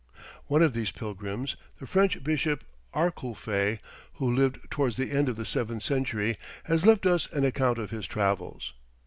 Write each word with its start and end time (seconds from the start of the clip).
One 0.47 0.63
of 0.63 0.73
these 0.73 0.89
pilgrims, 0.89 1.55
the 1.79 1.85
French 1.85 2.23
Bishop 2.23 2.63
Arculphe, 2.91 3.77
who 4.13 4.33
lived 4.35 4.57
towards 4.71 4.97
the 4.97 5.11
end 5.11 5.29
of 5.29 5.35
the 5.35 5.45
seventh 5.45 5.83
century, 5.83 6.37
has 6.63 6.87
left 6.87 7.05
us 7.05 7.31
an 7.33 7.45
account 7.45 7.77
of 7.77 7.91
his 7.91 8.07
travels. 8.07 8.73